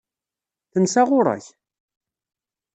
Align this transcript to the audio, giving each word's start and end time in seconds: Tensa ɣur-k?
Tensa 0.71 1.01
ɣur-k? 1.09 1.45